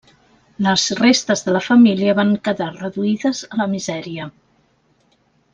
Les 0.67 0.85
restes 0.99 1.43
de 1.49 1.53
la 1.57 1.61
família 1.65 2.15
van 2.21 2.33
quedar 2.49 2.71
reduïdes 2.81 3.45
a 3.53 3.63
la 3.63 3.71
misèria. 3.75 4.29